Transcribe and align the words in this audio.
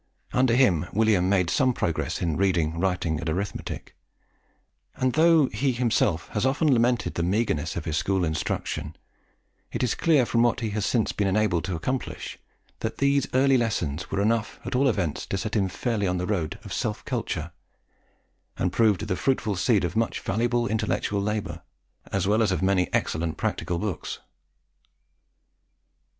Under 0.33 0.55
him, 0.55 0.87
William 0.93 1.29
made 1.29 1.51
some 1.51 1.73
progress 1.73 2.23
in 2.23 2.35
reading, 2.35 2.79
writing, 2.79 3.19
and 3.19 3.29
arithmetic; 3.29 3.95
and 4.95 5.13
though 5.13 5.45
he 5.49 5.73
himself 5.73 6.27
has 6.29 6.43
often 6.43 6.73
lamented 6.73 7.13
the 7.13 7.21
meagreness 7.21 7.75
of 7.75 7.85
his 7.85 7.97
school 7.97 8.25
instruction, 8.25 8.95
it 9.71 9.83
is 9.83 9.93
clear, 9.93 10.25
from 10.25 10.41
what 10.41 10.61
he 10.61 10.71
has 10.71 10.87
since 10.87 11.11
been 11.11 11.27
enabled 11.27 11.63
to 11.65 11.75
accomplish, 11.75 12.39
that 12.79 12.97
these 12.97 13.27
early 13.35 13.59
lessons 13.59 14.09
were 14.09 14.21
enough 14.23 14.59
at 14.65 14.73
all 14.73 14.87
events 14.89 15.27
to 15.27 15.37
set 15.37 15.55
him 15.55 15.69
fairly 15.69 16.07
on 16.07 16.17
the 16.17 16.25
road 16.25 16.57
of 16.63 16.73
self 16.73 17.05
culture, 17.05 17.51
and 18.57 18.73
proved 18.73 19.05
the 19.07 19.15
fruitful 19.15 19.55
seed 19.55 19.83
of 19.83 19.95
much 19.95 20.19
valuable 20.21 20.65
intellectual 20.65 21.21
labour, 21.21 21.61
as 22.11 22.25
well 22.27 22.41
as 22.41 22.51
of 22.51 22.63
many 22.63 22.91
excellent 22.91 23.37
practical 23.37 23.77
books. 23.77 24.17